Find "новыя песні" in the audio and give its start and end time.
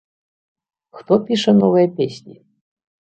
1.61-2.35